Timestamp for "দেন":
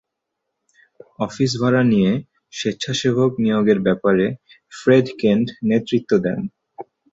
6.25-6.39